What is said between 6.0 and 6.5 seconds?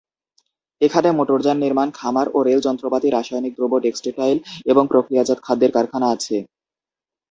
আছে।